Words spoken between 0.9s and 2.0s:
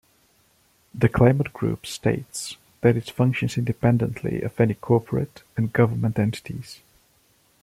The Climate Group